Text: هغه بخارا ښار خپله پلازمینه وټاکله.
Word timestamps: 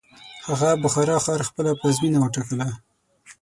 هغه 0.47 0.69
بخارا 0.83 1.15
ښار 1.25 1.41
خپله 1.49 1.71
پلازمینه 1.79 2.17
وټاکله. 2.19 2.67